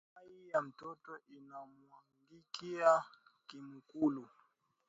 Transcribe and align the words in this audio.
Mayi 0.13 0.37
ya 0.51 0.59
moto 0.65 1.13
ina 1.37 1.57
mu 1.69 1.79
mwangikia 1.89 2.91
kumikulu 3.47 4.23